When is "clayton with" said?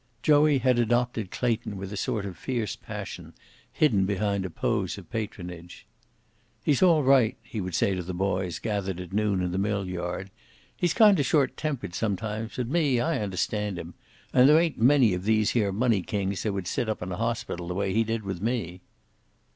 1.29-1.93